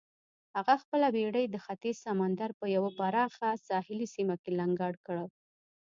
هغه 0.55 0.73
خپله 0.83 1.07
بېړۍ 1.15 1.45
د 1.49 1.55
ختیځ 1.65 1.95
سمندر 2.05 2.49
په 2.59 2.65
یوه 2.75 2.89
پراخه 2.97 3.49
ساحلي 3.67 4.07
سیمه 4.15 4.35
کې 4.41 4.51
لنګر 4.59 4.93
کړه. 5.05 5.25